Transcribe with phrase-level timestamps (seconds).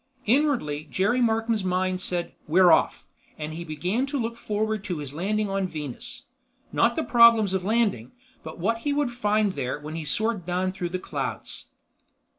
[0.25, 3.05] Inwardly, Jerry Markham's mind said, "We're off!"
[3.37, 6.23] and he began to look forward to his landing on Venus.
[6.71, 8.11] Not the problems of landing,
[8.43, 11.67] but what he would find there when he soared down through the clouds.